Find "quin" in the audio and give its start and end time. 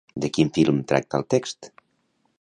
0.37-0.49